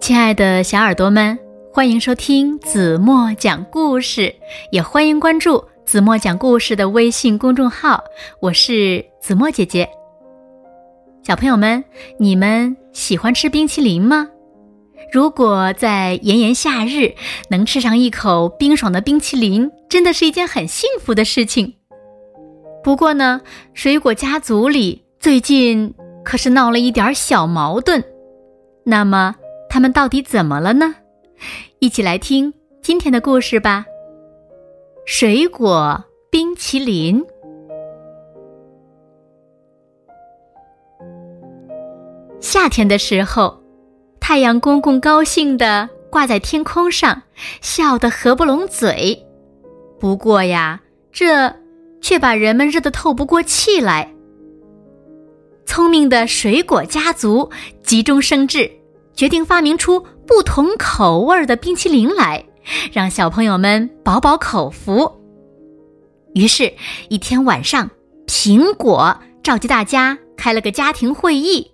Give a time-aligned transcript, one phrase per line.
[0.00, 1.38] 亲爱的小耳朵们，
[1.72, 4.34] 欢迎收听子墨讲故事，
[4.72, 8.02] 也欢迎关注子墨讲故事的微信公众号。
[8.40, 9.88] 我是子墨姐姐。
[11.22, 11.84] 小朋友们，
[12.18, 14.28] 你们喜欢吃冰淇淋吗？
[15.12, 17.14] 如果在炎炎夏日
[17.50, 21.76] 能吃上一口冰爽的冰淇淋，真的是一件很幸福的事情。
[22.84, 23.40] 不过呢，
[23.72, 28.04] 水果家族里最近可是闹了一点小矛盾。
[28.84, 29.34] 那么。
[29.66, 30.94] 他们到底怎么了呢？
[31.80, 33.84] 一起来听今天的故事吧。
[35.04, 37.20] 水果冰淇淋。
[42.40, 43.60] 夏天的时候，
[44.20, 47.20] 太阳公公高兴的挂在天空上，
[47.60, 49.26] 笑得合不拢嘴。
[49.98, 51.52] 不过呀，这
[52.04, 54.14] 却把人们热得透不过气来。
[55.64, 57.50] 聪明的水果家族
[57.82, 58.70] 急中生智。
[59.14, 62.44] 决定发明出不同口味的冰淇淋来，
[62.92, 65.08] 让小朋友们饱饱口福。
[66.34, 66.74] 于是，
[67.08, 67.88] 一天晚上，
[68.26, 71.70] 苹果召集大家开了个家庭会议，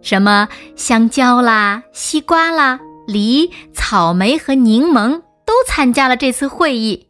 [0.00, 7.08] 什么香蕉啦、西瓜啦、梨、草莓和柠檬都参加了这次会议。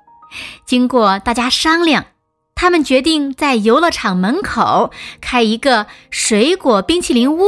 [0.64, 2.06] 经过大家商量，
[2.60, 7.42] 他们决定在游乐场门口开一个水果冰淇淋屋。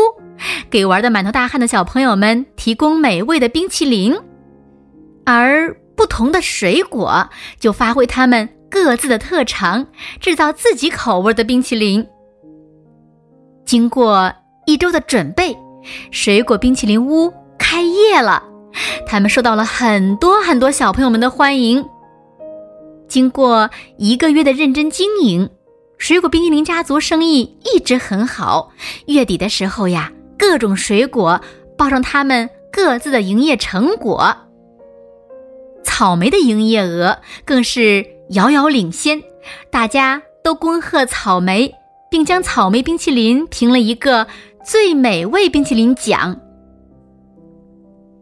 [0.70, 4.18] 给玩的满头大汗的小朋友们提供美味的冰淇淋，
[5.26, 7.28] 而不同的水果
[7.60, 9.86] 就发挥他们各自的特长，
[10.18, 12.06] 制造自己口味的冰淇淋。
[13.66, 14.32] 经过
[14.64, 15.54] 一周的准备，
[16.10, 18.42] 水果冰淇淋屋开业了，
[19.06, 21.84] 他们受到了很多很多小朋友们的欢迎。
[23.12, 23.68] 经过
[23.98, 25.50] 一个月的认真经营，
[25.98, 28.72] 水果冰淇淋家族生意一直很好。
[29.04, 30.10] 月底的时候呀。
[30.38, 31.40] 各种水果
[31.78, 34.34] 报上他们各自的营业成果，
[35.84, 39.22] 草莓的营业额更是遥遥领先，
[39.70, 41.72] 大家都恭贺草莓，
[42.10, 44.26] 并将草莓冰淇淋评了一个
[44.64, 46.40] 最美味冰淇淋奖。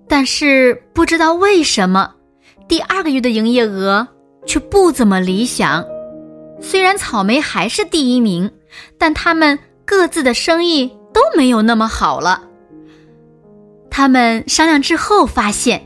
[0.06, 2.16] 但是不知道为什么，
[2.69, 4.06] 第二个月的营业额
[4.47, 5.84] 却不怎么理想。
[6.61, 8.51] 虽然草莓还是第一名，
[8.99, 10.97] 但他们各自的生意。
[11.12, 12.41] 都没有那么好了。
[13.91, 15.84] 他们商量之后发现，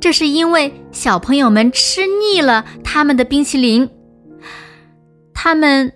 [0.00, 3.88] 这是因为小朋友们吃腻了他们的冰淇淋。
[5.32, 5.92] 他们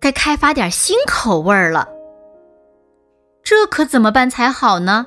[0.00, 1.86] 该开发点新口味了。
[3.42, 5.06] 这可怎么办才好呢？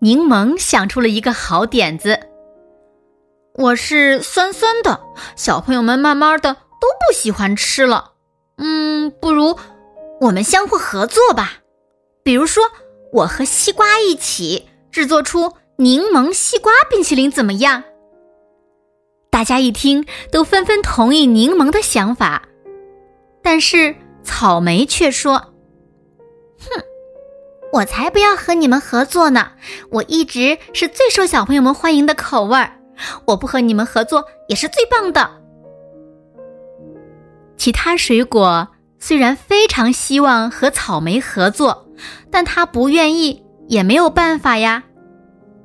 [0.00, 2.18] 柠檬想出了一个好点子。
[3.54, 5.00] 我是酸酸的，
[5.36, 8.12] 小朋友们慢慢的都不喜欢吃了。
[8.56, 9.58] 嗯，不如。
[10.22, 11.54] 我们相互合作吧，
[12.22, 12.64] 比如说，
[13.12, 17.84] 我和西瓜一起制作出柠檬西瓜冰淇淋，怎么样？
[19.30, 22.44] 大家一听，都纷纷同意柠檬的想法，
[23.42, 25.52] 但是草莓却说
[26.60, 26.82] ：“哼，
[27.72, 29.52] 我才不要和你们合作呢！
[29.90, 32.78] 我一直是最受小朋友们欢迎的口味儿，
[33.26, 35.30] 我不和你们合作也是最棒的。”
[37.56, 38.68] 其他水果。
[39.04, 41.88] 虽然非常希望和草莓合作，
[42.30, 44.84] 但他不愿意，也没有办法呀。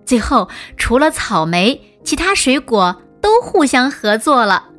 [0.08, 4.70] 最后，除了草莓，其他水果都互相合作了，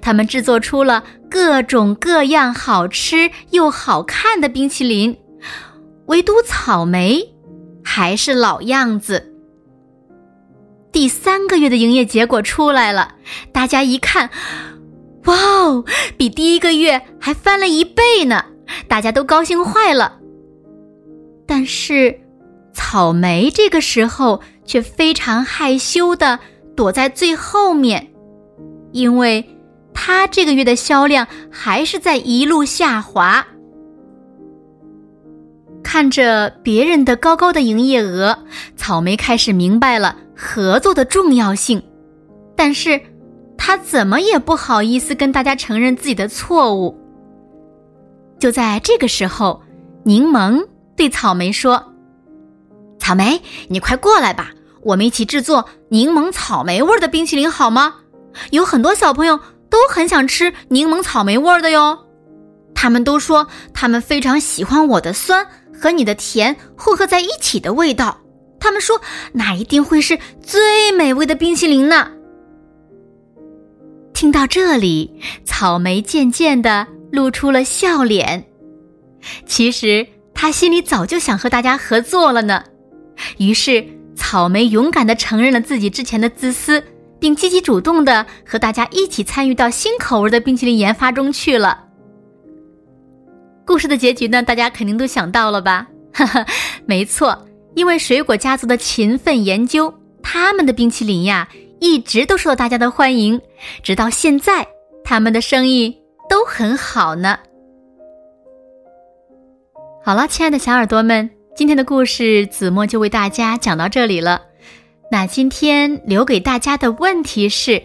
[0.00, 5.16] 他们制作出了各种各样好吃又好看的冰淇淋。
[6.06, 7.36] 唯独草莓
[7.84, 9.37] 还是老样子。
[10.90, 13.14] 第三个月的营业结果出来了，
[13.52, 14.30] 大家一看。
[15.24, 15.84] 哇哦，
[16.16, 18.44] 比第一个月还翻了一倍呢！
[18.88, 20.18] 大家都高兴坏了。
[21.46, 22.18] 但是，
[22.72, 26.38] 草莓这个时候却非常害羞的
[26.74, 28.10] 躲在最后面，
[28.92, 29.44] 因为
[29.92, 33.46] 它这个月的销量还是在一路下滑。
[35.90, 38.40] 看着别人的高高的营业额，
[38.76, 41.82] 草莓开始明白了合作的重要性，
[42.54, 43.00] 但是。
[43.60, 46.96] 他怎么也不好意思跟大家承认自己的错误。
[48.38, 49.60] 就在这个时候，
[50.04, 50.64] 柠檬
[50.96, 51.92] 对草莓说
[53.00, 54.52] ：“草莓，你快过来吧，
[54.82, 57.96] 我们一起制作柠檬草莓味的冰淇淋好吗？
[58.50, 61.98] 有很多小朋友都很想吃柠檬草莓味的哟。
[62.76, 65.44] 他们都说他们非常喜欢我的酸
[65.78, 68.20] 和你的甜混合在一起的味道。
[68.60, 69.00] 他们说
[69.32, 72.10] 那一定会是最美味的冰淇淋呢。”
[74.12, 78.44] 听到这里，草莓渐渐的露出了笑脸。
[79.46, 82.64] 其实他心里早就想和大家合作了呢。
[83.36, 83.86] 于是，
[84.16, 86.82] 草莓勇敢的承认了自己之前的自私，
[87.20, 91.84] 并积极主动的和大家一起参与到新口味的冰淇淋研发中去了。
[93.68, 94.42] 故事的结局呢？
[94.42, 95.86] 大家肯定都想到了吧？
[96.14, 96.46] 哈哈，
[96.86, 99.92] 没错，因为水果家族的勤奋研究，
[100.22, 101.46] 他们的冰淇淋呀，
[101.78, 103.38] 一直都受到大家的欢迎，
[103.82, 104.66] 直到现在，
[105.04, 106.00] 他们的生意
[106.30, 107.38] 都很好呢。
[110.02, 114.40] 好了，亲爱的小耳朵们，今天的故事子墨就为大家讲到这里了。
[115.12, 117.82] 那今天留给大家的问题是，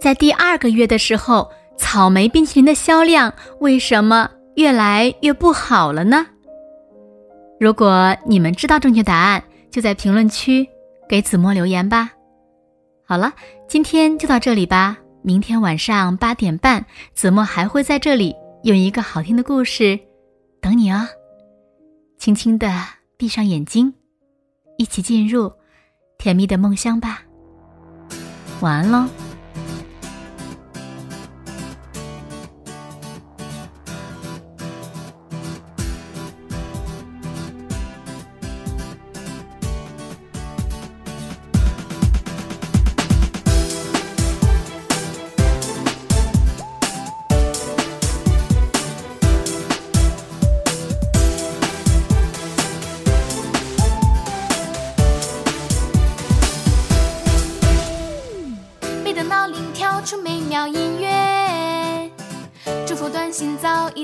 [0.00, 4.30] 在第二个月的时候，草莓冰淇淋的销量为什么？
[4.56, 6.26] 越来越不好了呢。
[7.58, 10.68] 如果你们知道正确答案，就在评论区
[11.08, 12.10] 给子墨留言吧。
[13.06, 13.32] 好了，
[13.68, 14.98] 今天就到这里吧。
[15.22, 19.98] 明天晚上八点半，子墨还会在这里用一个好听的故事
[20.60, 21.06] 等你哦。
[22.18, 22.72] 轻轻的
[23.16, 23.92] 闭上眼睛，
[24.78, 25.52] 一起进入
[26.18, 27.22] 甜蜜的梦乡吧。
[28.60, 29.25] 晚安喽。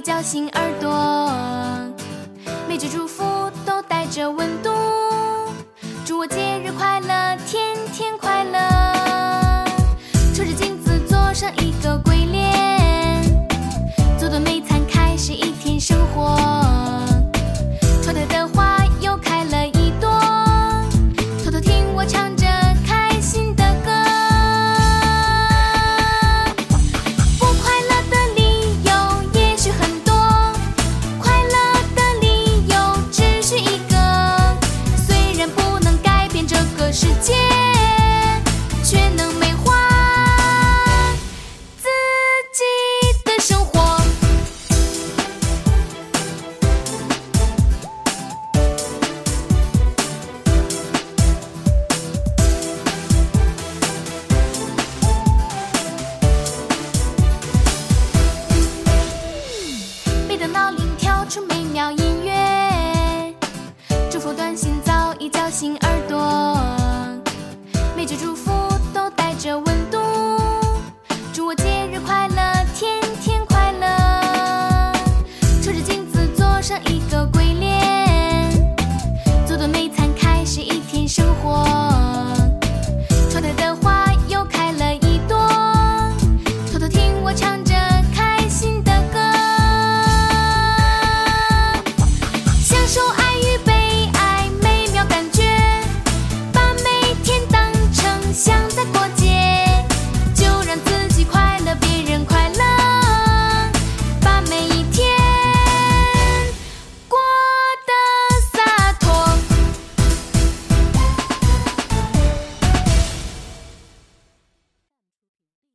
[0.03, 1.22] 叫醒耳朵，